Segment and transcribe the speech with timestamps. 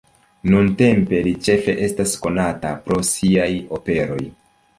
[0.51, 4.21] Nuntempe li ĉefe estas konata pro siaj operoj.